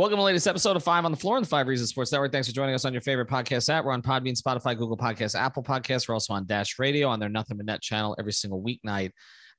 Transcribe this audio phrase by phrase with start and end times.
[0.00, 2.10] Welcome to the latest episode of Five on the Floor on the Five Reasons Sports
[2.10, 2.32] Network.
[2.32, 3.84] Thanks for joining us on your favorite podcast app.
[3.84, 6.08] We're on Podbean, Spotify, Google Podcasts, Apple Podcasts.
[6.08, 9.10] We're also on Dash Radio on their Nothing But Net channel every single weeknight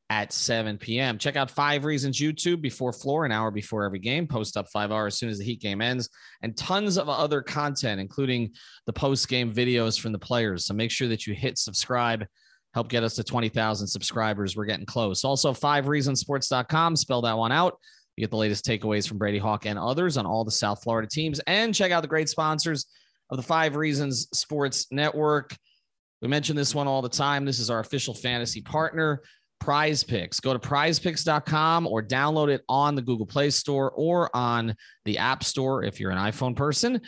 [0.09, 1.19] at 7 p.m.
[1.19, 4.25] Check out Five Reasons YouTube before floor, an hour before every game.
[4.25, 6.09] Post up five hours as soon as the Heat game ends,
[6.41, 8.49] and tons of other content, including
[8.87, 10.65] the post game videos from the players.
[10.65, 12.25] So make sure that you hit subscribe.
[12.73, 14.57] Help get us to 20,000 subscribers.
[14.57, 15.23] We're getting close.
[15.23, 16.95] Also, five reasonsports.com.
[16.95, 17.77] Spell that one out.
[18.21, 21.07] You get the latest takeaways from Brady Hawk and others on all the South Florida
[21.11, 21.39] teams.
[21.47, 22.85] And check out the great sponsors
[23.31, 25.57] of the Five Reasons Sports Network.
[26.21, 27.45] We mention this one all the time.
[27.45, 29.23] This is our official fantasy partner,
[29.59, 30.39] Prize Picks.
[30.39, 35.43] Go to prizepicks.com or download it on the Google Play Store or on the App
[35.43, 37.01] Store if you're an iPhone person.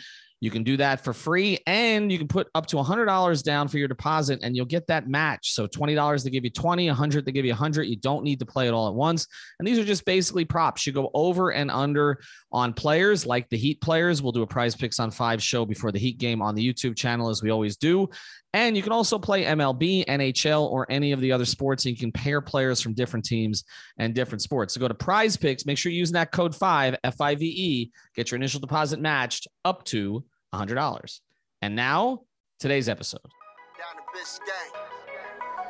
[0.44, 3.78] You can do that for free and you can put up to $100 down for
[3.78, 5.54] your deposit and you'll get that match.
[5.54, 7.84] So $20 they give you 20, 100 they give you 100.
[7.84, 9.26] You don't need to play it all at once.
[9.58, 10.86] And these are just basically props.
[10.86, 12.20] You go over and under
[12.52, 14.20] on players like the Heat players.
[14.20, 16.94] We'll do a prize picks on 5 show before the Heat game on the YouTube
[16.94, 18.10] channel as we always do.
[18.52, 21.86] And you can also play MLB, NHL, or any of the other sports.
[21.86, 23.64] And you can pair players from different teams
[23.96, 24.74] and different sports.
[24.74, 25.64] So go to prize picks.
[25.64, 27.90] Make sure you're using that code 5, F I V E.
[28.14, 30.22] Get your initial deposit matched up to
[30.54, 31.20] $100.
[31.62, 32.22] And now,
[32.58, 33.20] today's episode.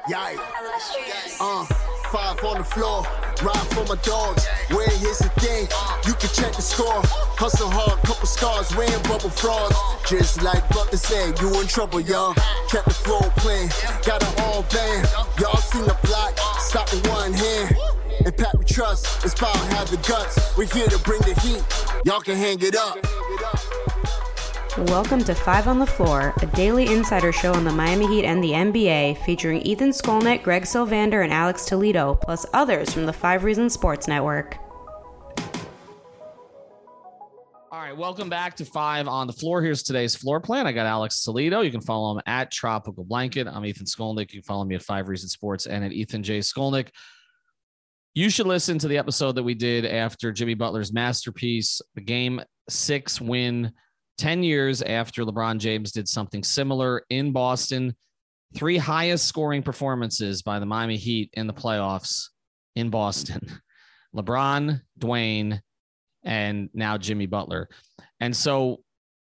[0.08, 0.38] Yikes.
[1.40, 1.64] Uh,
[2.12, 3.02] five on the floor,
[3.42, 4.46] ride for my dogs.
[4.68, 5.66] Where here's the thing,
[6.06, 7.00] you can check the score.
[7.40, 9.74] Hustle hard, couple scars, wearing bubble frauds.
[10.06, 12.34] Just like Butler said, you in trouble, y'all.
[12.68, 13.70] Kept the flow playing,
[14.04, 15.08] got it all band.
[15.40, 17.74] Y'all seen the block, stop with one hand.
[18.26, 20.56] And Pat we trust, it's power have the guts.
[20.56, 21.64] We're here to bring the heat,
[22.04, 22.98] y'all can hang it up.
[24.76, 28.42] Welcome to Five on the Floor, a daily insider show on the Miami Heat and
[28.42, 33.44] the NBA, featuring Ethan Skolnick, Greg Sylvander, and Alex Toledo, plus others from the Five
[33.44, 34.58] Reasons Sports Network.
[37.70, 39.62] All right, welcome back to Five on the Floor.
[39.62, 40.66] Here's today's floor plan.
[40.66, 41.60] I got Alex Toledo.
[41.60, 43.46] You can follow him at Tropical Blanket.
[43.46, 44.32] I'm Ethan Skolnick.
[44.32, 46.40] You can follow me at Five Reasons Sports and at Ethan J.
[46.40, 46.88] Skolnick.
[48.14, 52.40] You should listen to the episode that we did after Jimmy Butler's masterpiece, the game
[52.68, 53.72] six win
[54.18, 57.94] 10 years after LeBron James did something similar in Boston.
[58.54, 62.28] Three highest scoring performances by the Miami Heat in the playoffs
[62.76, 63.40] in Boston
[64.14, 65.60] LeBron, Dwyane,
[66.22, 67.68] and now Jimmy Butler.
[68.20, 68.80] And so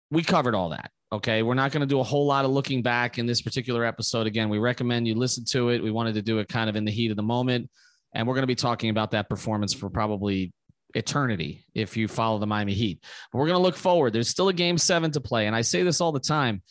[0.10, 0.92] we covered all that.
[1.14, 1.44] Okay.
[1.44, 4.28] We're not going to do a whole lot of looking back in this particular episode.
[4.28, 5.84] Again, we recommend you listen to it.
[5.84, 7.70] We wanted to do it kind of in the heat of the moment.
[8.14, 10.52] And we're going to be talking about that performance for probably
[10.96, 13.04] eternity if you follow the Miami Heat.
[13.32, 14.14] But we're going to look forward.
[14.14, 15.48] There's still a game seven to play.
[15.48, 16.62] And I say this all the time.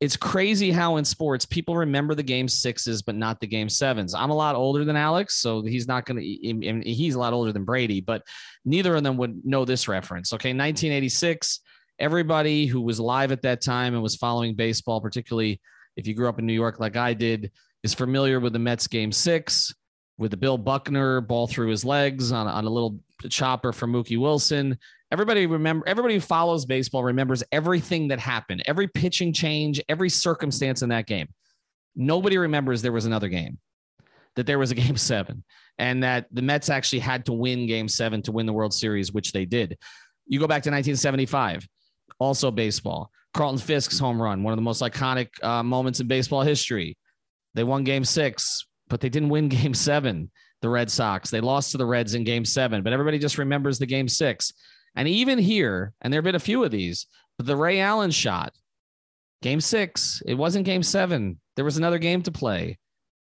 [0.00, 4.14] It's crazy how in sports people remember the game sixes, but not the game sevens.
[4.14, 7.52] I'm a lot older than Alex, so he's not going to, he's a lot older
[7.52, 8.22] than Brady, but
[8.64, 10.32] neither of them would know this reference.
[10.32, 10.50] Okay.
[10.50, 11.60] 1986,
[11.98, 15.60] everybody who was live at that time and was following baseball, particularly
[15.96, 17.50] if you grew up in New York like I did,
[17.82, 19.74] is familiar with the Mets game six
[20.18, 22.98] with the Bill Buckner ball through his legs on, on a little
[23.30, 24.76] chopper from Mookie Wilson.
[25.10, 30.82] Everybody remember everybody who follows baseball remembers everything that happened, every pitching change, every circumstance
[30.82, 31.28] in that game.
[31.96, 33.58] Nobody remembers there was another game,
[34.36, 35.44] that there was a game seven,
[35.78, 39.12] and that the Mets actually had to win game seven to win the World Series,
[39.12, 39.78] which they did.
[40.26, 41.66] You go back to 1975,
[42.18, 43.10] also baseball.
[43.32, 46.96] Carlton Fisk's home run, one of the most iconic uh, moments in baseball history.
[47.54, 51.30] They won game six, but they didn't win game seven the Red Sox.
[51.30, 54.52] They lost to the Reds in game seven, but everybody just remembers the game six.
[54.96, 57.06] And even here, and there have been a few of these,
[57.36, 58.52] but the Ray Allen shot,
[59.42, 61.38] game six, it wasn't game seven.
[61.56, 62.78] There was another game to play.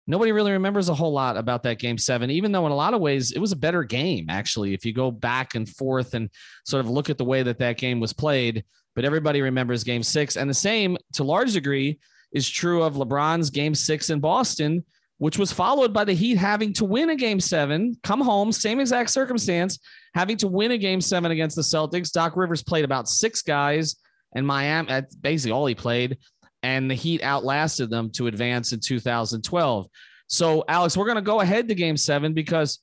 [0.05, 2.93] Nobody really remembers a whole lot about that game seven, even though in a lot
[2.93, 6.29] of ways it was a better game, actually, if you go back and forth and
[6.65, 8.65] sort of look at the way that that game was played.
[8.95, 10.35] But everybody remembers game six.
[10.35, 11.99] And the same, to large degree,
[12.33, 14.83] is true of LeBron's game six in Boston
[15.23, 18.81] which was followed by the Heat having to win a game seven, come home, same
[18.81, 19.79] exact circumstance,
[20.13, 22.11] having to win a game seven against the Celtics.
[22.11, 23.95] Doc Rivers played about six guys,
[24.35, 26.17] and Miami, basically all he played.
[26.61, 29.87] And the Heat outlasted them to advance in 2012.
[30.27, 32.79] So, Alex, we're going to go ahead to game seven because,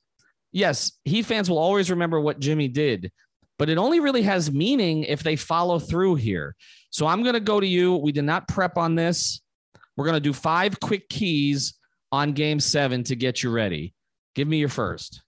[0.51, 3.11] yes, Heat fans will always remember what Jimmy did.
[3.59, 6.55] but it only really has meaning if they follow through here.
[6.89, 7.97] So I'm going to go to you.
[7.97, 9.41] We did not prep on this.
[9.95, 11.75] We're going to do five quick keys
[12.11, 13.93] on game seven to get you ready.
[14.35, 15.21] Give me your first.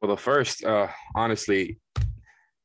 [0.00, 1.78] Well, the first, uh, honestly,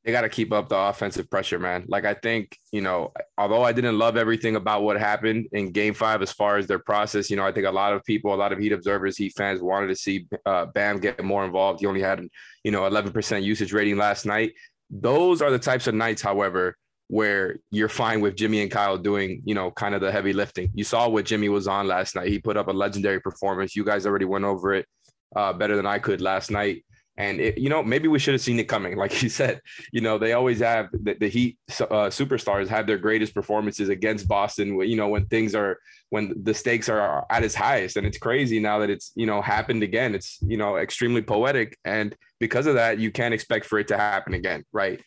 [0.05, 1.85] they got to keep up the offensive pressure, man.
[1.87, 5.95] Like I think, you know, although I didn't love everything about what happened in Game
[5.95, 8.35] Five as far as their process, you know, I think a lot of people, a
[8.35, 11.79] lot of Heat observers, Heat fans wanted to see uh, Bam get more involved.
[11.79, 12.21] He only had,
[12.63, 14.53] you know, 11% usage rating last night.
[14.91, 16.77] Those are the types of nights, however,
[17.07, 20.71] where you're fine with Jimmy and Kyle doing, you know, kind of the heavy lifting.
[20.73, 22.29] You saw what Jimmy was on last night.
[22.29, 23.75] He put up a legendary performance.
[23.75, 24.87] You guys already went over it
[25.35, 26.83] uh, better than I could last night.
[27.17, 28.97] And it, you know, maybe we should have seen it coming.
[29.05, 29.61] Like you said,
[29.93, 34.27] you know, they always have the, the Heat uh, superstars have their greatest performances against
[34.27, 34.81] Boston.
[34.81, 35.77] You know, when things are
[36.09, 39.41] when the stakes are at its highest, and it's crazy now that it's you know
[39.41, 40.15] happened again.
[40.15, 43.97] It's you know extremely poetic, and because of that, you can't expect for it to
[43.97, 45.01] happen again, right?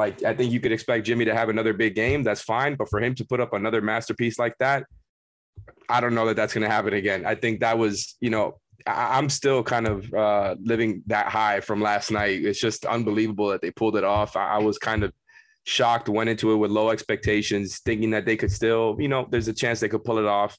[0.00, 2.22] Like I think you could expect Jimmy to have another big game.
[2.22, 4.86] That's fine, but for him to put up another masterpiece like that,
[5.90, 7.26] I don't know that that's going to happen again.
[7.26, 11.60] I think that was, you know, I, am still kind of uh, living that high
[11.60, 12.42] from last night.
[12.42, 14.36] It's just unbelievable that they pulled it off.
[14.36, 15.12] I, I was kind of
[15.64, 19.48] shocked, went into it with low expectations, thinking that they could still, you know, there's
[19.48, 20.56] a chance they could pull it off.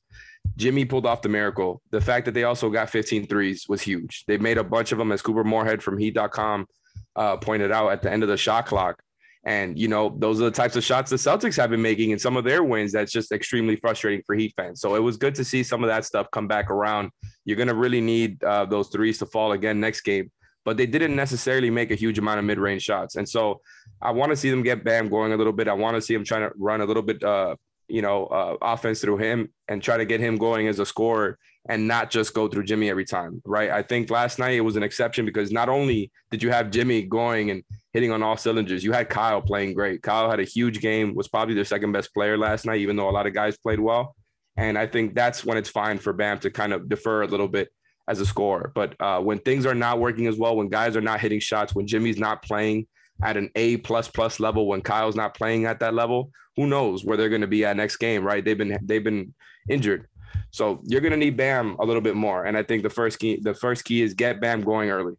[0.55, 1.81] Jimmy pulled off the miracle.
[1.89, 4.23] The fact that they also got 15 threes was huge.
[4.27, 6.67] They made a bunch of them, as Couper Moorhead from Heat.com
[7.15, 9.01] uh, pointed out at the end of the shot clock.
[9.43, 12.19] And, you know, those are the types of shots the Celtics have been making in
[12.19, 12.91] some of their wins.
[12.91, 14.81] That's just extremely frustrating for Heat fans.
[14.81, 17.09] So it was good to see some of that stuff come back around.
[17.43, 20.31] You're going to really need uh, those threes to fall again next game.
[20.63, 23.15] But they didn't necessarily make a huge amount of mid range shots.
[23.15, 23.61] And so
[23.99, 25.67] I want to see them get Bam going a little bit.
[25.67, 27.55] I want to see him trying to run a little bit, uh,
[27.87, 31.39] you know, uh, offense through him and try to get him going as a scorer
[31.67, 33.69] and not just go through Jimmy every time, right?
[33.69, 37.03] I think last night it was an exception because not only did you have Jimmy
[37.03, 40.01] going and hitting on all cylinders, you had Kyle playing great.
[40.01, 43.09] Kyle had a huge game, was probably their second best player last night, even though
[43.09, 44.15] a lot of guys played well.
[44.57, 47.47] And I think that's when it's fine for Bam to kind of defer a little
[47.47, 47.69] bit
[48.07, 48.71] as a scorer.
[48.75, 51.73] But uh, when things are not working as well, when guys are not hitting shots,
[51.73, 52.87] when Jimmy's not playing
[53.23, 57.05] at an A plus plus level, when Kyle's not playing at that level, who knows
[57.05, 58.43] where they're going to be at next game, right?
[58.43, 59.33] They've been they've been
[59.69, 60.07] injured.
[60.51, 62.45] So you're going to need Bam a little bit more.
[62.45, 65.13] And I think the first key, the first key is get Bam going early.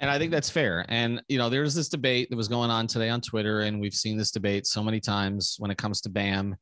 [0.00, 0.86] And I think that's fair.
[0.88, 3.94] And, you know, there's this debate that was going on today on Twitter, and we've
[3.94, 6.56] seen this debate so many times when it comes to Bam,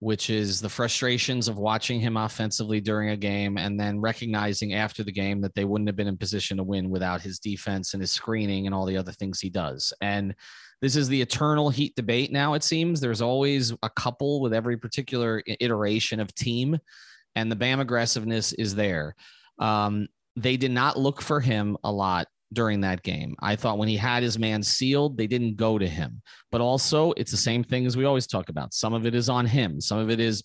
[0.00, 5.04] which is the frustrations of watching him offensively during a game and then recognizing after
[5.04, 8.00] the game that they wouldn't have been in position to win without his defense and
[8.00, 9.92] his screening and all the other things he does.
[10.00, 10.34] And
[10.80, 13.00] this is the eternal heat debate now, it seems.
[13.00, 16.78] There's always a couple with every particular iteration of team,
[17.34, 19.14] and the BAM aggressiveness is there.
[19.58, 23.34] Um, they did not look for him a lot during that game.
[23.40, 26.22] I thought when he had his man sealed, they didn't go to him.
[26.50, 28.74] But also, it's the same thing as we always talk about.
[28.74, 30.42] Some of it is on him, some of it is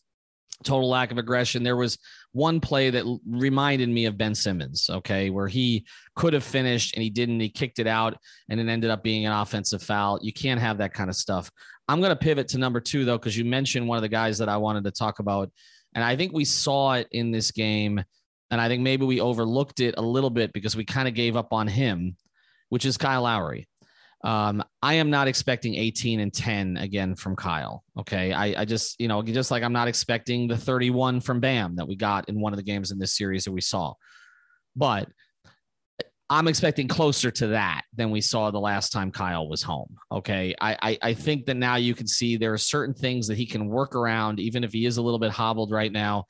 [0.63, 1.63] total lack of aggression.
[1.63, 1.97] There was
[2.31, 5.85] one play that reminded me of Ben Simmons, okay, where he
[6.15, 7.39] could have finished and he didn't.
[7.39, 8.17] He kicked it out
[8.49, 10.19] and it ended up being an offensive foul.
[10.21, 11.51] You can't have that kind of stuff.
[11.87, 14.37] I'm going to pivot to number two, though, because you mentioned one of the guys
[14.37, 15.51] that I wanted to talk about.
[15.95, 18.03] And I think we saw it in this game.
[18.53, 21.35] And I think maybe we overlooked it a little bit because we kind of gave
[21.35, 22.15] up on him,
[22.69, 23.67] which is Kyle Lowry.
[24.23, 27.83] Um, I am not expecting 18 and 10 again from Kyle.
[27.97, 28.31] Okay.
[28.31, 31.87] I, I just, you know, just like I'm not expecting the 31 from Bam that
[31.87, 33.95] we got in one of the games in this series that we saw.
[34.75, 35.09] But
[36.29, 39.97] I'm expecting closer to that than we saw the last time Kyle was home.
[40.11, 40.53] Okay.
[40.61, 43.47] I, I, I think that now you can see there are certain things that he
[43.47, 46.25] can work around, even if he is a little bit hobbled right now.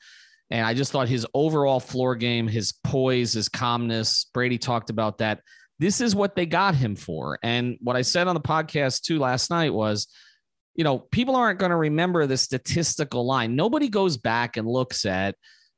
[0.54, 5.18] And I just thought his overall floor game, his poise, his calmness, Brady talked about
[5.18, 5.40] that
[5.80, 7.40] this is what they got him for.
[7.42, 10.06] And what I said on the podcast too last night was,
[10.76, 13.56] you know, people aren't going to remember the statistical line.
[13.56, 15.34] Nobody goes back and looks at,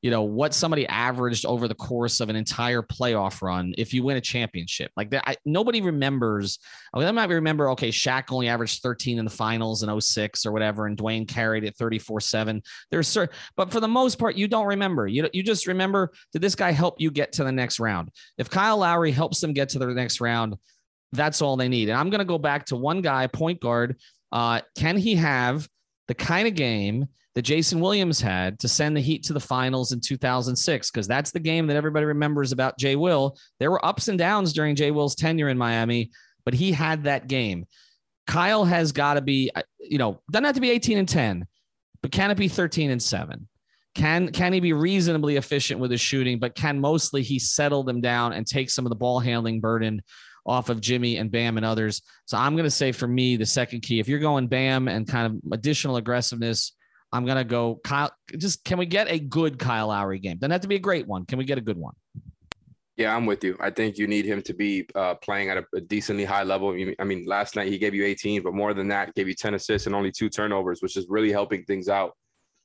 [0.06, 4.04] you know what somebody averaged over the course of an entire playoff run if you
[4.04, 4.92] win a championship.
[4.96, 6.60] Like that I, nobody remembers
[6.94, 10.46] I, mean, I might remember okay Shaq only averaged 13 in the finals in 06
[10.46, 14.36] or whatever and Dwyane carried it 34 7 there's certain but for the most part
[14.36, 15.08] you don't remember.
[15.08, 18.12] You, you just remember did this guy help you get to the next round?
[18.38, 20.54] If Kyle Lowry helps them get to the next round
[21.10, 21.88] that's all they need.
[21.88, 23.96] And I'm going to go back to one guy point guard.
[24.30, 25.68] Uh, can he have
[26.06, 29.92] the kind of game that Jason Williams had to send the Heat to the finals
[29.92, 33.36] in 2006, because that's the game that everybody remembers about Jay Will.
[33.60, 36.10] There were ups and downs during Jay Will's tenure in Miami,
[36.46, 37.66] but he had that game.
[38.26, 41.46] Kyle has got to be, uh, you know, doesn't have to be 18 and 10,
[42.00, 43.46] but can it be 13 and 7?
[43.94, 48.00] Can can he be reasonably efficient with his shooting, but can mostly he settle them
[48.00, 50.02] down and take some of the ball handling burden
[50.46, 52.00] off of Jimmy and Bam and others.
[52.24, 55.06] So I'm going to say for me, the second key, if you're going Bam and
[55.06, 56.72] kind of additional aggressiveness,
[57.12, 58.10] I'm to go Kyle.
[58.36, 60.38] Just can we get a good Kyle Lowry game?
[60.38, 61.24] Doesn't have to be a great one.
[61.24, 61.94] Can we get a good one?
[62.96, 63.56] Yeah, I'm with you.
[63.60, 66.74] I think you need him to be uh, playing at a, a, decently high level.
[66.98, 69.52] I mean, last night he gave you 18, but more than that, gave you 10
[69.52, 72.12] assists and only two turnovers, which is really helping things out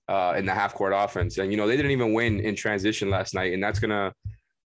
[0.08, 1.38] uh, in the half court offense.
[1.38, 3.54] And, you know, they didn't even win in transition last night.
[3.54, 4.14] And that's to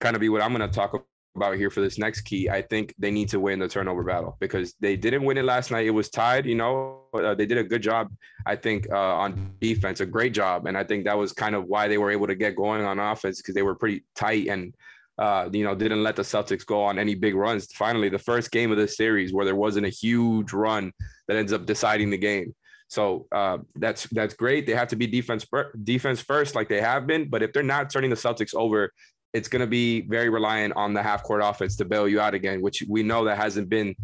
[0.01, 1.01] kind of be what I'm to talk
[1.35, 2.49] about here for this next key.
[2.51, 5.71] I think they need to win the turnover battle because they didn't win it last
[5.71, 5.87] night.
[5.87, 8.09] It was tied, you know, uh, they did a good job,
[8.47, 10.67] I think, uh, on defense, a great job.
[10.67, 12.99] And I think that was kind of why they were able to get going on
[12.99, 14.75] offense because they were pretty tight and,
[15.19, 17.67] uh, you know, didn't let the Celtics go on any big runs.
[17.73, 20.93] Finally, the first game of this series where there wasn't a huge run
[21.29, 22.55] that ends up deciding the game.
[22.93, 24.67] So uh, that's that's great.
[24.67, 25.47] They have to be defense
[25.83, 27.31] defense first, like they have been.
[27.31, 28.93] But if they're not turning the Celtics over,
[29.33, 32.35] it's going to be very reliant on the half court offense to bail you out
[32.35, 33.95] again, which we know that hasn't been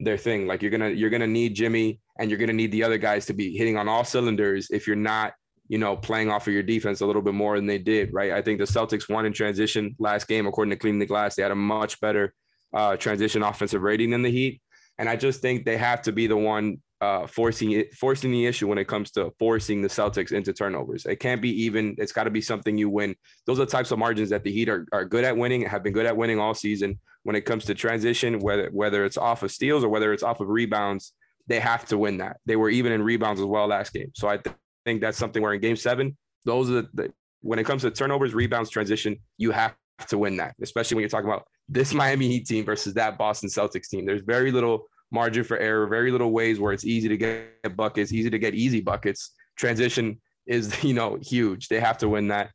[0.00, 0.46] their thing.
[0.46, 3.34] Like you're gonna you're gonna need Jimmy and you're gonna need the other guys to
[3.34, 5.34] be hitting on all cylinders if you're not
[5.68, 8.12] you know playing off of your defense a little bit more than they did.
[8.12, 8.32] Right.
[8.32, 11.36] I think the Celtics won in transition last game according to the Glass.
[11.36, 12.34] They had a much better
[12.74, 14.60] uh, transition offensive rating than the Heat,
[14.98, 18.46] and I just think they have to be the one uh, forcing it, forcing the
[18.46, 21.04] issue when it comes to forcing the Celtics into turnovers.
[21.04, 21.94] It can't be even.
[21.98, 23.14] It's got to be something you win.
[23.46, 25.92] Those are types of margins that the Heat are, are good at winning, have been
[25.92, 26.98] good at winning all season.
[27.24, 30.40] When it comes to transition, whether whether it's off of steals or whether it's off
[30.40, 31.12] of rebounds,
[31.48, 32.38] they have to win that.
[32.46, 34.12] They were even in rebounds as well last game.
[34.14, 37.12] So I th- think that's something where in Game Seven, those are the, the
[37.42, 39.74] when it comes to turnovers, rebounds, transition, you have
[40.08, 40.54] to win that.
[40.62, 44.06] Especially when you're talking about this Miami Heat team versus that Boston Celtics team.
[44.06, 48.12] There's very little margin for error, very little ways where it's easy to get buckets,
[48.12, 49.32] easy to get easy buckets.
[49.56, 51.68] Transition is, you know, huge.
[51.68, 52.50] They have to win that.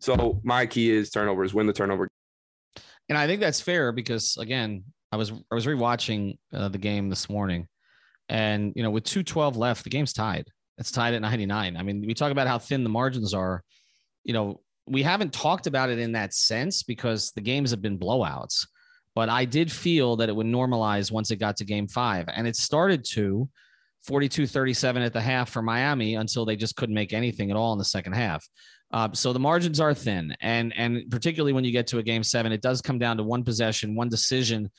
[0.00, 2.08] So my key is turnovers, win the turnover.
[3.08, 7.08] And I think that's fair because again, I was I was rewatching uh, the game
[7.08, 7.68] this morning,
[8.28, 10.48] and you know, with two twelve left, the game's tied.
[10.78, 11.76] It's tied at ninety nine.
[11.76, 13.62] I mean, we talk about how thin the margins are.
[14.24, 17.98] You know, we haven't talked about it in that sense because the games have been
[17.98, 18.66] blowouts
[19.16, 22.26] but I did feel that it would normalize once it got to game five.
[22.28, 23.48] And it started to
[24.04, 27.72] 42 37 at the half for Miami until they just couldn't make anything at all
[27.72, 28.46] in the second half.
[28.92, 30.36] Uh, so the margins are thin.
[30.42, 33.22] And, and particularly when you get to a game seven, it does come down to
[33.22, 34.70] one possession, one decision.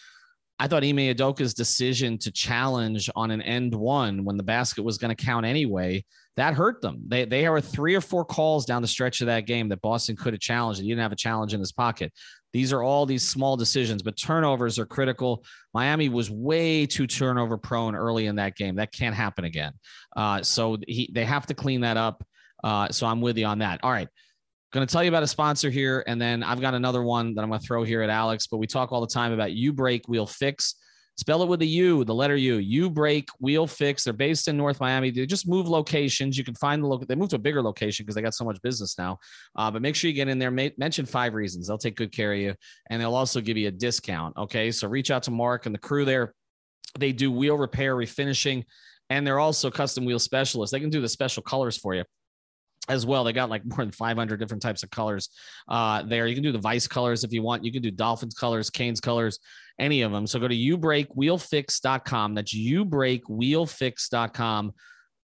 [0.59, 4.99] I thought Ime Udoka's decision to challenge on an end one when the basket was
[4.99, 7.01] going to count anyway, that hurt them.
[7.07, 10.15] They, they were three or four calls down the stretch of that game that Boston
[10.15, 10.79] could have challenged.
[10.79, 12.13] And He didn't have a challenge in his pocket.
[12.53, 15.43] These are all these small decisions, but turnovers are critical.
[15.73, 18.75] Miami was way too turnover prone early in that game.
[18.75, 19.73] That can't happen again.
[20.15, 22.25] Uh, so he, they have to clean that up.
[22.63, 23.79] Uh, so I'm with you on that.
[23.83, 24.07] All right.
[24.73, 27.41] Going to tell you about a sponsor here, and then I've got another one that
[27.41, 28.47] I'm going to throw here at Alex.
[28.47, 30.75] But we talk all the time about U Break Wheel Fix.
[31.17, 32.57] Spell it with a U, the letter U.
[32.57, 34.03] U Break Wheel Fix.
[34.03, 35.09] They're based in North Miami.
[35.09, 36.37] They just move locations.
[36.37, 37.07] You can find the local.
[37.07, 39.17] They moved to a bigger location because they got so much business now.
[39.55, 40.51] Uh, but make sure you get in there.
[40.51, 41.67] Ma- mention five reasons.
[41.67, 42.53] They'll take good care of you,
[42.91, 44.37] and they'll also give you a discount.
[44.37, 46.35] Okay, so reach out to Mark and the crew there.
[46.99, 48.63] They do wheel repair, refinishing,
[49.09, 50.71] and they're also custom wheel specialists.
[50.71, 52.03] They can do the special colors for you
[52.87, 53.23] as well.
[53.23, 55.29] They got like more than 500 different types of colors
[55.67, 56.27] uh, there.
[56.27, 57.65] You can do the Vice colors if you want.
[57.65, 59.39] You can do Dolphins colors, Canes colors,
[59.79, 60.27] any of them.
[60.27, 62.33] So go to ubreakwheelfix.com.
[62.33, 64.73] That's ubreakwheelfix.com.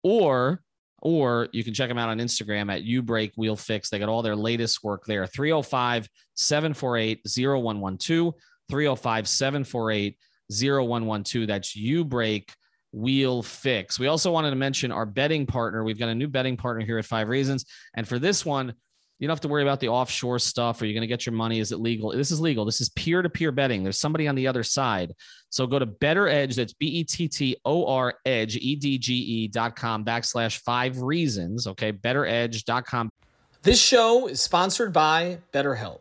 [0.02, 0.62] Or
[1.02, 3.88] or you can check them out on Instagram at ubreakwheelfix.
[3.88, 5.26] They got all their latest work there.
[5.26, 8.34] 305 748 0112.
[8.70, 10.18] 305 748
[10.50, 11.46] 0112.
[11.46, 12.50] That's ubreak
[12.92, 13.98] wheel fix.
[13.98, 15.84] We also wanted to mention our betting partner.
[15.84, 17.64] We've got a new betting partner here at Five Reasons.
[17.94, 18.74] And for this one,
[19.18, 20.80] you don't have to worry about the offshore stuff.
[20.80, 21.60] Are you going to get your money?
[21.60, 22.10] Is it legal?
[22.10, 22.64] This is legal.
[22.64, 23.82] This is peer to peer betting.
[23.82, 25.12] There's somebody on the other side.
[25.50, 26.56] So go to Bettor Edge.
[26.56, 30.58] That's B E T T O R Edge, E D G E dot com backslash
[30.60, 31.66] five reasons.
[31.66, 31.92] Okay.
[31.92, 33.10] BettorEdge.com.
[33.62, 36.00] This show is sponsored by BetterHelp.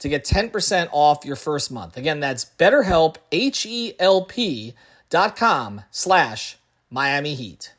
[0.00, 1.96] to get 10% off your first month.
[1.96, 4.74] Again, that's betterhelp, H-E-L-P
[5.08, 6.56] dot com slash
[6.90, 7.74] Miami Heat.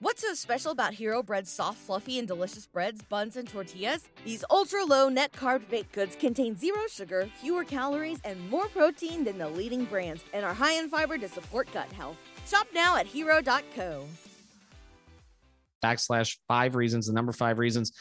[0.00, 4.08] What's so special about Hero Bread's soft, fluffy, and delicious breads, buns, and tortillas?
[4.24, 9.24] These ultra low net carb baked goods contain zero sugar, fewer calories, and more protein
[9.24, 12.16] than the leading brands, and are high in fiber to support gut health.
[12.46, 14.06] Shop now at hero.co.
[15.82, 17.92] Backslash five reasons, the number five reasons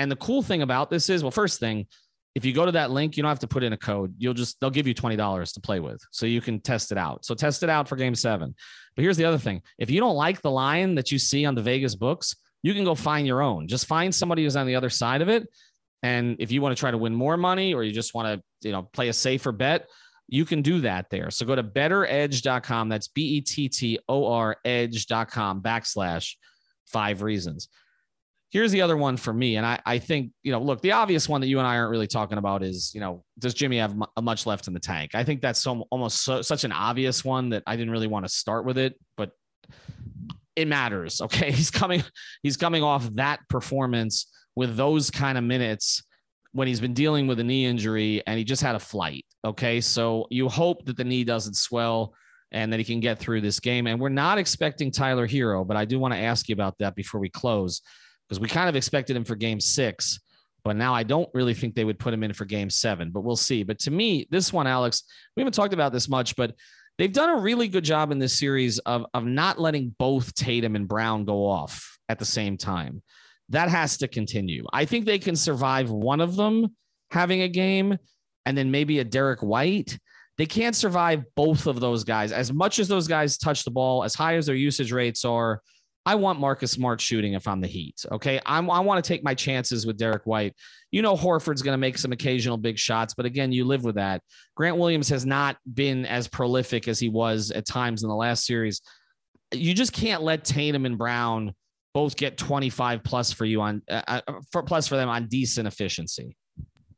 [0.00, 1.86] and the cool thing about this is, well, first thing,
[2.34, 4.14] if you go to that link, you don't have to put in a code.
[4.16, 6.96] You'll just they'll give you twenty dollars to play with, so you can test it
[6.96, 7.24] out.
[7.26, 8.54] So test it out for Game Seven.
[8.96, 11.54] But here's the other thing: if you don't like the line that you see on
[11.54, 13.68] the Vegas books, you can go find your own.
[13.68, 15.48] Just find somebody who's on the other side of it.
[16.02, 18.66] And if you want to try to win more money, or you just want to,
[18.66, 19.86] you know, play a safer bet,
[20.28, 21.30] you can do that there.
[21.30, 22.88] So go to bettoredge.com.
[22.88, 26.36] That's B E T T O R edge.com backslash
[26.86, 27.68] five reasons.
[28.50, 29.56] Here's the other one for me.
[29.56, 31.90] And I, I think, you know, look, the obvious one that you and I aren't
[31.90, 34.80] really talking about is, you know, does Jimmy have m- uh, much left in the
[34.80, 35.14] tank?
[35.14, 38.26] I think that's so, almost so, such an obvious one that I didn't really want
[38.26, 39.30] to start with it, but
[40.56, 41.20] it matters.
[41.30, 41.52] Okay.
[41.52, 42.02] He's coming,
[42.42, 44.26] he's coming off that performance
[44.56, 46.02] with those kind of minutes
[46.52, 49.24] when he's been dealing with a knee injury and he just had a flight.
[49.44, 49.80] Okay.
[49.80, 52.14] So you hope that the knee doesn't swell
[52.50, 53.86] and that he can get through this game.
[53.86, 56.96] And we're not expecting Tyler Herro, but I do want to ask you about that
[56.96, 57.80] before we close
[58.30, 60.20] because we kind of expected him for game six,
[60.62, 63.22] but now I don't really think they would put him in for game seven, but
[63.22, 63.64] we'll see.
[63.64, 65.02] But to me, this one, Alex,
[65.36, 66.54] we haven't talked about this much, but
[66.96, 70.76] they've done a really good job in this series of, of not letting both Tatum
[70.76, 73.02] and Brown go off at the same time.
[73.48, 74.64] That has to continue.
[74.72, 76.76] I think they can survive one of them
[77.10, 77.98] having a game
[78.46, 79.98] and then maybe a Derek White.
[80.38, 82.30] They can't survive both of those guys.
[82.30, 85.62] As much as those guys touch the ball, as high as their usage rates are,
[86.06, 88.04] I want Marcus Smart shooting if I'm the Heat.
[88.10, 88.40] Okay.
[88.46, 90.54] I'm, I want to take my chances with Derek White.
[90.90, 93.96] You know, Horford's going to make some occasional big shots, but again, you live with
[93.96, 94.22] that.
[94.56, 98.46] Grant Williams has not been as prolific as he was at times in the last
[98.46, 98.80] series.
[99.52, 101.54] You just can't let Tatum and Brown
[101.92, 104.20] both get 25 plus for you on uh, uh
[104.52, 106.36] for plus for them on decent efficiency.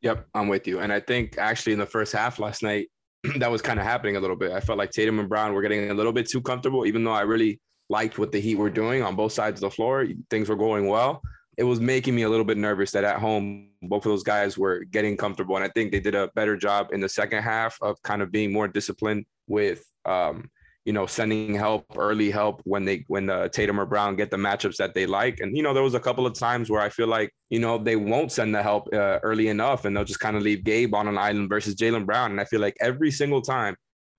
[0.02, 0.80] Yep, I'm with you.
[0.80, 2.88] And I think actually in the first half last night,
[3.38, 4.52] that was kind of happening a little bit.
[4.52, 7.12] I felt like Tatum and Brown were getting a little bit too comfortable, even though
[7.12, 10.06] I really liked what the Heat were doing on both sides of the floor.
[10.30, 11.22] Things were going well.
[11.58, 14.56] It was making me a little bit nervous that at home, both of those guys
[14.56, 15.56] were getting comfortable.
[15.56, 18.32] And I think they did a better job in the second half of kind of
[18.32, 20.50] being more disciplined with, um,
[20.86, 24.36] you know, sending help, early help when they when the Tatum or Brown get the
[24.36, 25.40] matchups that they like.
[25.40, 27.78] And you know, there was a couple of times where I feel like you know
[27.78, 30.94] they won't send the help uh, early enough, and they'll just kind of leave Gabe
[30.94, 32.32] on an island versus Jaylen Brown.
[32.32, 33.76] And I feel like every single time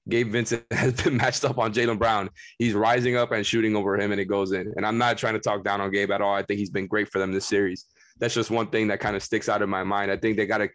[0.10, 2.30] Gabe Vincent has been matched up on Jaylen Brown.
[2.58, 4.74] He's rising up and shooting over him, and it goes in.
[4.76, 6.34] And I'm not trying to talk down on Gabe at all.
[6.34, 7.86] I think he's been great for them this series.
[8.20, 10.12] That's just one thing that kind of sticks out in my mind.
[10.12, 10.70] I think they got to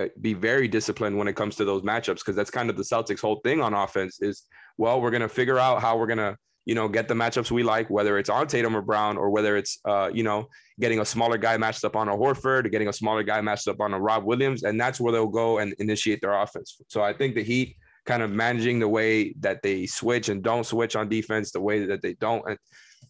[0.00, 2.82] uh, be very disciplined when it comes to those matchups because that's kind of the
[2.82, 6.18] Celtics' whole thing on offense is, well, we're going to figure out how we're going
[6.18, 9.30] to, you know, get the matchups we like, whether it's on Tatum or Brown or
[9.30, 10.48] whether it's, uh, you know,
[10.80, 13.68] getting a smaller guy matched up on a Horford or getting a smaller guy matched
[13.68, 14.62] up on a Rob Williams.
[14.62, 16.76] And that's where they'll go and initiate their offense.
[16.88, 20.64] So I think the Heat– kind of managing the way that they switch and don't
[20.64, 22.58] switch on defense, the way that they don't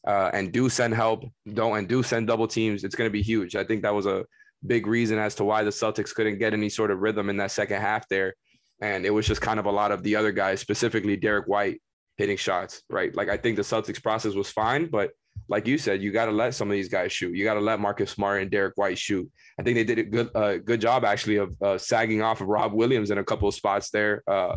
[0.07, 1.24] uh, and do send help,
[1.55, 3.57] don't and do send double teams, it's going to be huge.
[3.57, 4.24] I think that was a
[4.66, 7.50] big reason as to why the Celtics couldn't get any sort of rhythm in that
[7.50, 8.35] second half there.
[8.81, 11.81] And it was just kind of a lot of the other guys, specifically Derek White,
[12.16, 13.14] hitting shots, right?
[13.14, 15.12] Like I think the Celtics process was fine, but
[15.48, 17.35] like you said, you got to let some of these guys shoot.
[17.35, 19.31] You got to let Marcus Smart and Derek White shoot.
[19.59, 22.48] I think they did a good, uh, good job actually of uh, sagging off of
[22.48, 24.22] Rob Williams in a couple of spots there.
[24.26, 24.57] Uh,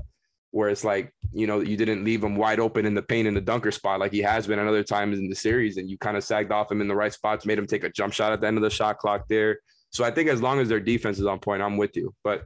[0.55, 3.33] where it's like you know you didn't leave him wide open in the paint in
[3.33, 5.97] the dunker spot like he has been at other times in the series, and you
[5.97, 8.31] kind of sagged off him in the right spots, made him take a jump shot
[8.31, 9.59] at the end of the shot clock there.
[9.89, 12.15] So I think as long as their defense is on point, I'm with you.
[12.23, 12.45] But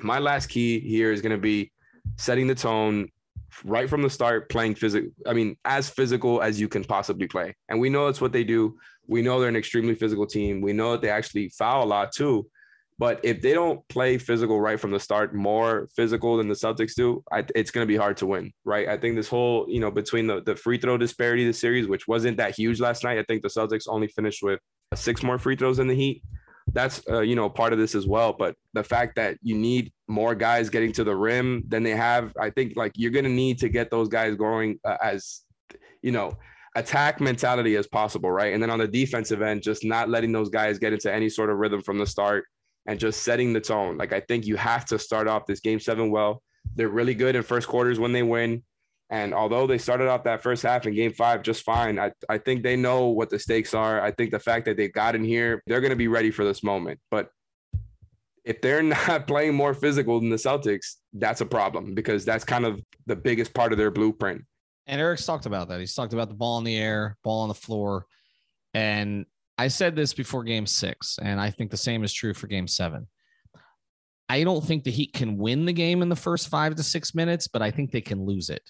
[0.00, 1.72] my last key here is going to be
[2.18, 3.08] setting the tone
[3.64, 5.08] right from the start, playing physical.
[5.26, 8.44] I mean, as physical as you can possibly play, and we know it's what they
[8.44, 8.78] do.
[9.06, 10.60] We know they're an extremely physical team.
[10.60, 12.50] We know that they actually foul a lot too.
[13.00, 16.94] But if they don't play physical right from the start, more physical than the Celtics
[16.94, 18.88] do, I, it's going to be hard to win, right?
[18.88, 21.88] I think this whole, you know, between the, the free throw disparity of the series,
[21.88, 24.60] which wasn't that huge last night, I think the Celtics only finished with
[24.94, 26.22] six more free throws in the Heat.
[26.74, 28.34] that's uh, you know part of this as well.
[28.38, 32.34] But the fact that you need more guys getting to the rim than they have,
[32.38, 35.40] I think like you're gonna need to get those guys going uh, as
[36.02, 36.36] you know
[36.76, 38.52] attack mentality as possible, right?
[38.52, 41.48] And then on the defensive end, just not letting those guys get into any sort
[41.48, 42.44] of rhythm from the start
[42.86, 43.96] and just setting the tone.
[43.98, 46.42] Like I think you have to start off this game seven well.
[46.74, 48.62] They're really good in first quarters when they win.
[49.10, 52.38] And although they started off that first half in game five just fine, I, I
[52.38, 54.00] think they know what the stakes are.
[54.00, 56.44] I think the fact that they got in here, they're going to be ready for
[56.44, 57.00] this moment.
[57.10, 57.28] But
[58.44, 62.64] if they're not playing more physical than the Celtics, that's a problem because that's kind
[62.64, 64.44] of the biggest part of their blueprint.
[64.86, 65.80] And Erik's talked about that.
[65.80, 68.06] He's talked about the ball in the air, ball on the floor.
[68.74, 69.26] And
[69.60, 72.66] I said this before game six, and I think the same is true for game
[72.66, 73.06] seven.
[74.28, 77.14] I don't think the Heat can win the game in the first five to six
[77.14, 78.62] minutes, but I think they can lose it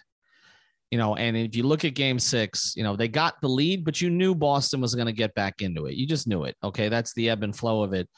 [0.90, 3.85] you know, and if you look at game six, you know, they got the lead,
[3.85, 5.94] but you knew Boston was going to get back into it.
[5.94, 6.57] You just knew it.
[6.64, 6.88] Okay.
[6.88, 8.09] That's the ebb and flow of it.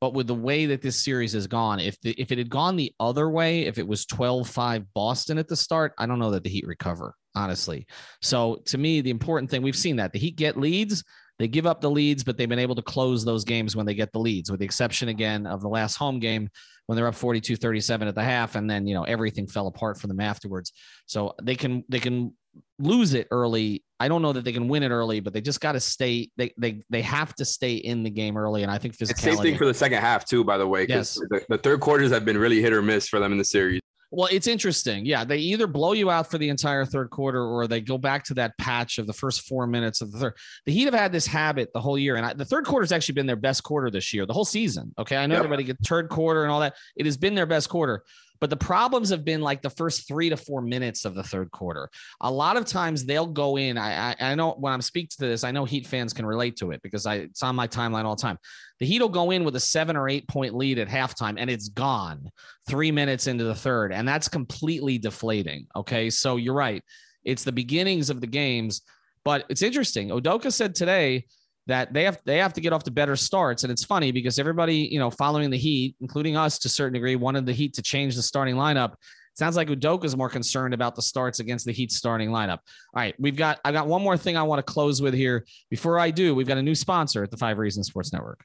[0.00, 2.74] But with the way that this series has gone, if the, if it had gone
[2.74, 6.30] the other way, if it was 12 5 Boston at the start, I don't know
[6.32, 7.86] that the Heat recover, honestly.
[8.20, 11.04] So to me, the important thing we've seen that the Heat get leads,
[11.38, 13.94] they give up the leads, but they've been able to close those games when they
[13.94, 16.48] get the leads, with the exception again of the last home game
[16.86, 19.98] when they're up 42 37 at the half and then you know everything fell apart
[19.98, 20.72] for them afterwards.
[21.06, 22.34] So they can they can
[22.78, 23.82] lose it early.
[23.98, 26.30] I don't know that they can win it early but they just got to stay
[26.36, 29.36] they they they have to stay in the game early and i think physicality same
[29.36, 31.42] thing for the second half too by the way because yes.
[31.48, 33.80] the, the third quarters have been really hit or miss for them in the series
[34.12, 35.06] well, it's interesting.
[35.06, 38.24] Yeah, they either blow you out for the entire third quarter or they go back
[38.24, 40.34] to that patch of the first four minutes of the third.
[40.66, 42.92] The Heat have had this habit the whole year, and I, the third quarter has
[42.92, 44.94] actually been their best quarter this year, the whole season.
[44.98, 45.44] Okay, I know yep.
[45.44, 46.74] everybody gets third quarter and all that.
[46.94, 48.04] It has been their best quarter.
[48.42, 51.52] But the problems have been like the first three to four minutes of the third
[51.52, 51.88] quarter.
[52.22, 53.78] A lot of times they'll go in.
[53.78, 56.56] I, I, I know when I'm speaking to this, I know Heat fans can relate
[56.56, 58.38] to it because I it's on my timeline all the time.
[58.80, 61.48] The Heat will go in with a seven or eight point lead at halftime and
[61.48, 62.32] it's gone
[62.68, 63.92] three minutes into the third.
[63.92, 65.68] And that's completely deflating.
[65.76, 66.10] Okay.
[66.10, 66.82] So you're right.
[67.22, 68.82] It's the beginnings of the games.
[69.24, 70.08] But it's interesting.
[70.08, 71.26] Udoka said today
[71.66, 73.62] that they have they have to get off to better starts.
[73.62, 76.94] And it's funny because everybody, you know, following the Heat, including us to a certain
[76.94, 78.92] degree, wanted the Heat to change the starting lineup.
[78.92, 82.58] It sounds like Udoka is more concerned about the starts against the Heat starting lineup.
[82.58, 85.46] All right, we've got I got one more thing I want to close with here.
[85.70, 88.44] Before I do, we've got a new sponsor at the Five Reasons Sports Network.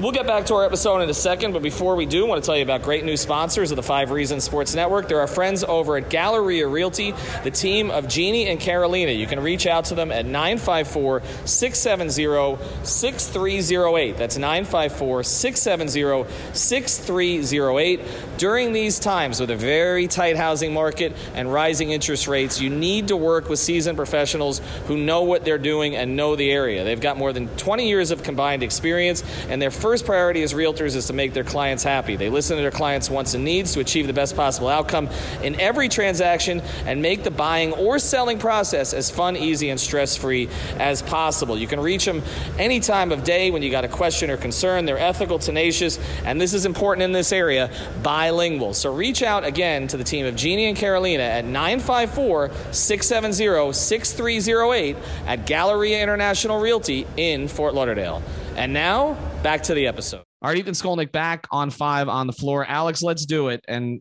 [0.00, 2.42] We'll get back to our episode in a second, but before we do, I want
[2.42, 5.06] to tell you about great new sponsors of the Five Reasons Sports Network.
[5.06, 9.12] They're our friends over at Galleria Realty, the team of Jeannie and Carolina.
[9.12, 14.16] You can reach out to them at 954 670 6308.
[14.16, 18.00] That's 954 670 6308.
[18.36, 23.08] During these times with a very tight housing market and rising interest rates, you need
[23.08, 26.82] to work with seasoned professionals who know what they're doing and know the area.
[26.82, 30.96] They've got more than 20 years of combined experience, and they're first priority as realtors
[30.96, 32.16] is to make their clients happy.
[32.16, 35.08] They listen to their clients' wants and needs to achieve the best possible outcome
[35.42, 40.16] in every transaction and make the buying or selling process as fun, easy, and stress
[40.16, 41.56] free as possible.
[41.58, 42.22] You can reach them
[42.58, 44.84] any time of day when you got a question or concern.
[44.84, 47.70] They're ethical, tenacious, and this is important in this area
[48.02, 48.74] bilingual.
[48.74, 54.96] So reach out again to the team of Jeannie and Carolina at 954 670 6308
[55.26, 58.22] at Galleria International Realty in Fort Lauderdale.
[58.56, 60.24] And now back to the episode.
[60.40, 62.64] All right, Ethan Skolnick back on five on the floor.
[62.66, 63.62] Alex, let's do it.
[63.68, 64.00] And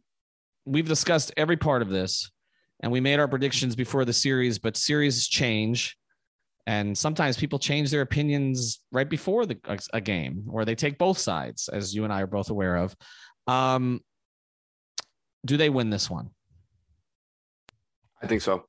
[0.65, 2.32] we've discussed every part of this
[2.79, 5.97] and we made our predictions before the series, but series change.
[6.65, 10.97] And sometimes people change their opinions right before the, a, a game, or they take
[10.97, 12.95] both sides, as you and I are both aware of.
[13.45, 13.99] Um,
[15.45, 16.29] do they win this one?
[18.21, 18.63] I think so.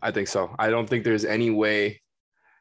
[0.00, 0.54] I think so.
[0.60, 2.00] I don't think there's any way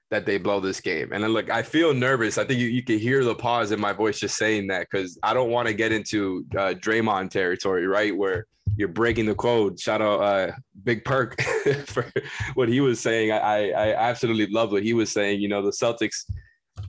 [0.10, 1.12] that they blow this game.
[1.12, 2.38] And then look, I feel nervous.
[2.38, 5.18] I think you, you can hear the pause in my voice just saying that because
[5.22, 8.16] I don't want to get into uh, Draymond territory, right?
[8.16, 8.46] Where
[8.78, 9.80] you're breaking the code.
[9.80, 10.52] Shout out uh,
[10.84, 11.42] Big Perk
[11.88, 12.06] for
[12.54, 13.32] what he was saying.
[13.32, 15.42] I, I absolutely love what he was saying.
[15.42, 16.24] You know, the Celtics,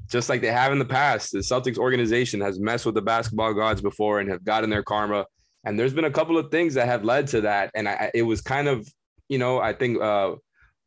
[0.08, 3.52] just like they have in the past, the Celtics organization has messed with the basketball
[3.54, 5.26] gods before and have gotten their karma.
[5.64, 7.70] And there's been a couple of things that have led to that.
[7.74, 8.88] And I, it was kind of,
[9.28, 10.34] you know, I think uh,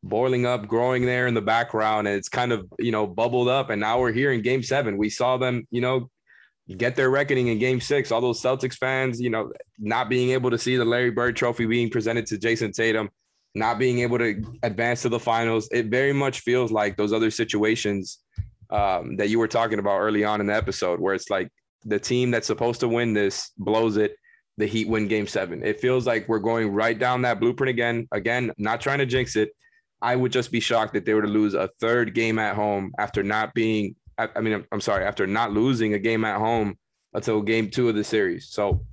[0.03, 3.69] boiling up, growing there in the background, and it's kind of you know bubbled up.
[3.69, 4.97] And now we're here in Game Seven.
[4.97, 6.09] We saw them, you know,
[6.77, 8.11] get their reckoning in Game Six.
[8.11, 11.65] All those Celtics fans, you know, not being able to see the Larry Bird Trophy
[11.65, 13.09] being presented to Jayson Tatum,
[13.55, 15.69] not being able to advance to the finals.
[15.71, 18.19] It very much feels like those other situations
[18.69, 21.49] um, that you were talking about early on in the episode, where it's like
[21.85, 24.15] the team that's supposed to win this blows it.
[24.57, 25.63] The Heat win Game Seven.
[25.63, 28.07] It feels like we're going right down that blueprint again.
[28.11, 29.51] Again, not trying to jinx it
[30.01, 32.91] I would just be shocked that they were to lose a third game at home
[32.97, 36.77] after not being I, mean, I'm, I'm sorry, after not losing a game at home
[37.13, 38.49] until game two of the series.
[38.49, 38.85] So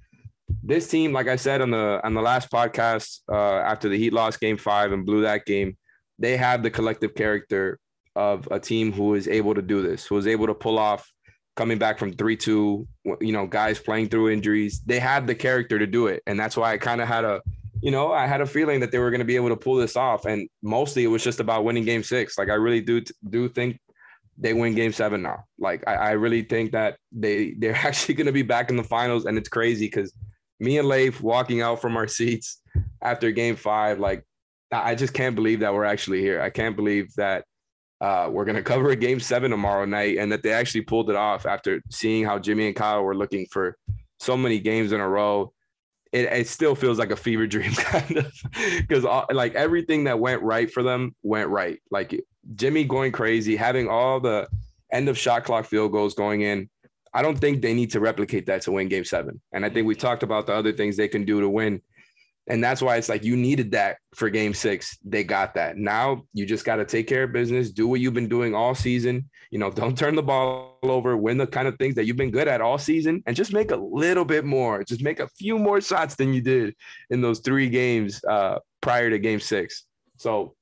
[0.63, 4.13] this team, like I said on the on the last podcast, uh, after the Heat
[4.13, 5.77] lost game five and blew that game,
[6.19, 7.79] they have the collective character
[8.17, 11.11] of a team who is able to do this, who is able to pull off
[11.57, 12.87] coming back from three two,
[13.21, 14.81] you know, guys playing through injuries.
[14.87, 17.43] They have the character to do it, and that's why I kind of had a,
[17.81, 19.77] you know, I had a feeling that they were going to be able to pull
[19.77, 20.25] this off.
[20.25, 22.39] And mostly it was just about winning Game Six.
[22.39, 23.79] Like I really do do think
[24.37, 25.45] they win Game Seven now.
[25.59, 28.85] Like I, I really think that they they're actually going to be back in the
[28.85, 30.13] finals, and it's crazy because
[30.61, 32.61] me and Leif walking out from our seats
[33.03, 34.25] after Game Five, like
[34.73, 36.41] I just can't believe that we're actually here.
[36.41, 37.45] I can't believe that
[38.01, 41.11] uh, we're going to cover a game seven tomorrow night and that they actually pulled
[41.11, 43.77] it off after seeing how Jimmy and Kyle were looking for
[44.21, 45.53] so many games in a row.
[46.13, 48.33] It, it still feels like a fever dream kind of
[48.79, 51.81] because like everything that went right for them went right.
[51.91, 54.49] Like Jimmy going crazy, having all the
[54.93, 56.71] end of shot clock field goals going in.
[57.13, 59.41] I don't think they need to replicate that to win game seven.
[59.53, 60.07] And I think we mm-hmm.
[60.07, 61.83] talked about the other things they can do to win
[62.49, 64.99] and that's why it's like you needed that for game six.
[65.05, 65.77] They got that.
[65.77, 68.75] Now you just got to take care of business, do what you've been doing all
[68.75, 69.29] season.
[69.51, 72.31] You know, don't turn the ball over, win the kind of things that you've been
[72.31, 74.85] good at all season, and just make a little bit more.
[74.85, 76.75] Just make a few more shots than you did
[77.11, 79.85] in those three games uh, prior to game six.
[80.17, 80.55] So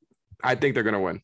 [0.43, 1.21] I think they're going to win.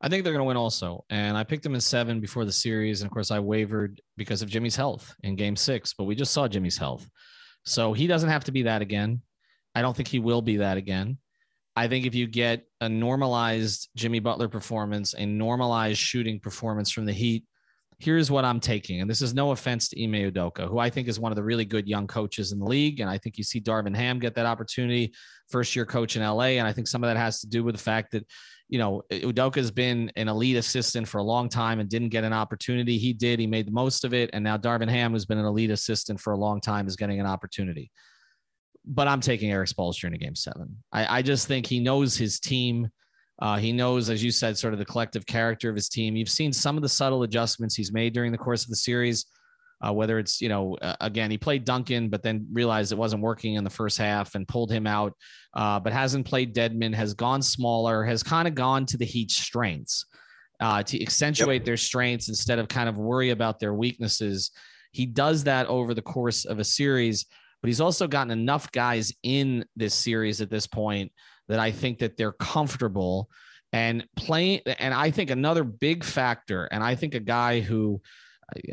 [0.00, 1.04] I think they're going to win also.
[1.10, 3.02] And I picked them in seven before the series.
[3.02, 6.32] And of course, I wavered because of Jimmy's health in game six, but we just
[6.32, 7.08] saw Jimmy's health.
[7.64, 9.22] So he doesn't have to be that again.
[9.74, 11.18] I don't think he will be that again.
[11.74, 17.06] I think if you get a normalized Jimmy Butler performance, a normalized shooting performance from
[17.06, 17.44] the Heat,
[17.98, 19.00] here's what I'm taking.
[19.00, 21.42] And this is no offense to Ime Udoka, who I think is one of the
[21.42, 23.00] really good young coaches in the league.
[23.00, 25.14] And I think you see Darvin Ham get that opportunity,
[25.48, 26.58] first year coach in LA.
[26.58, 28.26] And I think some of that has to do with the fact that
[28.72, 32.32] you know, Udoka's been an elite assistant for a long time and didn't get an
[32.32, 32.96] opportunity.
[32.96, 33.38] He did.
[33.38, 34.30] He made the most of it.
[34.32, 37.20] And now Darvin Ham, who's been an elite assistant for a long time, is getting
[37.20, 37.90] an opportunity.
[38.84, 40.76] But I'm taking Erik Spoelstra in a game seven.
[40.92, 42.88] I, I just think he knows his team.
[43.40, 46.16] Uh, he knows, as you said, sort of the collective character of his team.
[46.16, 49.26] You've seen some of the subtle adjustments he's made during the course of the series
[49.82, 53.22] uh, whether it's you know uh, again he played Duncan but then realized it wasn't
[53.22, 55.14] working in the first half and pulled him out,
[55.54, 59.36] uh, but hasn't played Dedmon, has gone smaller, has kind of gone to the Heat's
[59.36, 60.06] strengths
[60.60, 61.66] uh, to accentuate yep.
[61.66, 64.52] their strengths instead of kind of worry about their weaknesses.
[64.92, 67.26] He does that over the course of a series,
[67.62, 71.12] but he's also gotten enough guys in this series at this point
[71.48, 73.30] that I think that they're comfortable
[73.72, 74.60] and playing.
[74.78, 78.02] And I think another big factor, and I think a guy who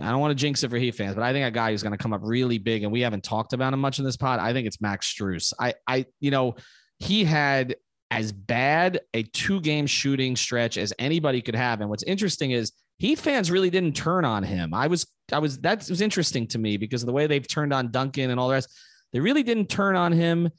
[0.01, 1.83] I don't want to jinx it for Heat fans, but I think a guy who's
[1.83, 4.17] going to come up really big, and we haven't talked about him much in this
[4.17, 4.39] pod.
[4.39, 5.53] I think it's Max Strus.
[5.57, 6.55] I, I, you know,
[6.97, 7.75] he had
[8.11, 11.79] as bad a two game shooting stretch as anybody could have.
[11.79, 14.73] And what's interesting is Heat fans really didn't turn on him.
[14.73, 17.73] I was, I was, that was interesting to me because of the way they've turned
[17.73, 18.69] on Duncan and all the rest.
[19.13, 20.49] They really didn't turn on him.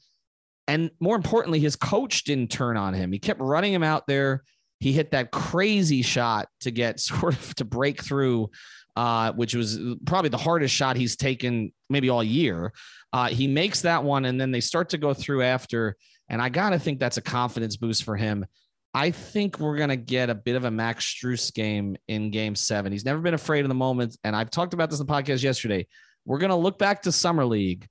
[0.67, 3.11] And more importantly, his coach didn't turn on him.
[3.11, 4.43] He kept running him out there.
[4.79, 8.49] He hit that crazy shot to get sort of to break through
[8.95, 12.73] uh, which was probably the hardest shot he's taken maybe all year.
[13.13, 15.95] Uh, he makes that one, and then they start to go through after.
[16.29, 18.45] And I got to think that's a confidence boost for him.
[18.93, 22.55] I think we're going to get a bit of a Max Strus game in game
[22.55, 22.91] seven.
[22.91, 24.17] He's never been afraid of the moment.
[24.23, 25.87] And I've talked about this in the podcast yesterday.
[26.25, 27.87] We're going to look back to Summer League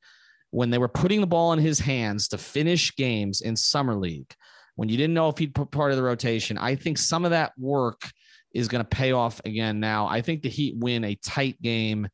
[0.50, 4.34] when they were putting the ball in his hands to finish games in Summer League,
[4.76, 6.58] when you didn't know if he'd put part of the rotation.
[6.58, 8.02] I think some of that work
[8.52, 10.06] is going to pay off again now.
[10.06, 12.08] I think the Heat win a tight game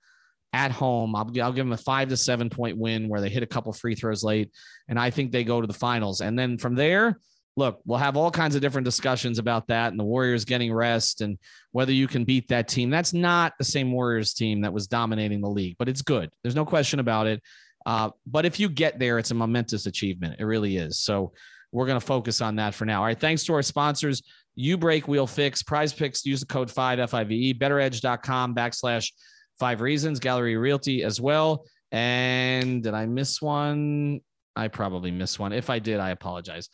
[0.53, 1.17] at home.
[1.17, 3.73] I'll, I'll give them a five to seven point win where they hit a couple
[3.73, 4.51] free throws late,
[4.87, 6.21] and I think they go to the finals.
[6.21, 7.19] And then from there,
[7.57, 11.23] look, we'll have all kinds of different discussions about that and the Warriors getting rest
[11.23, 11.39] and
[11.73, 12.91] whether you can beat that team.
[12.91, 16.31] That's not the same Warriors team that was dominating the league, but it's good.
[16.43, 17.43] There's no question about it.
[17.87, 20.37] Uh, but if you get there, it's a momentous achievement.
[20.39, 20.99] It really is.
[20.99, 21.33] So
[21.73, 23.01] we're going to focus on that for now.
[23.01, 23.19] All right.
[23.19, 24.23] Thanks to our sponsors.
[24.57, 26.25] U Break Wheel Fix prize picks.
[26.27, 29.13] Use the code five FIVE bettoredge.com backslash
[29.59, 31.65] five reasons gallery realty as well.
[31.93, 34.21] And did I miss one?
[34.57, 35.53] I probably missed one.
[35.53, 36.69] If I did, I apologize.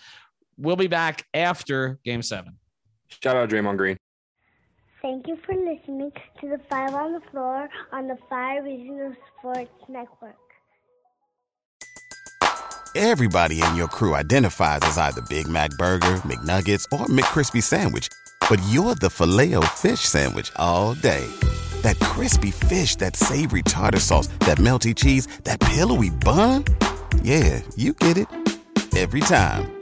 [0.63, 2.57] We'll be back after game seven.
[3.09, 3.97] Shout out Draymond Green.
[5.03, 9.73] Thank you for listening to the Five on the Floor on the Five Reasons Sports
[9.89, 10.37] Network.
[12.95, 18.09] Everybody in your crew identifies as either Big Mac Burger, McNuggets, or McCrispy Sandwich.
[18.49, 21.27] But you're the filet fish Sandwich all day.
[21.83, 26.67] That crispy fish, that savory tartar sauce, that melty cheese, that pillowy bun.
[27.23, 28.29] Yeah, you get it.
[28.95, 29.82] Every time.